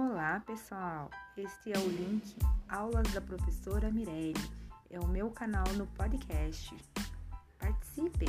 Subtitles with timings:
[0.00, 1.10] Olá, pessoal!
[1.36, 2.36] Este é o link
[2.68, 4.32] Aulas da Professora Mirelle.
[4.88, 6.72] É o meu canal no podcast.
[7.58, 8.28] Participem!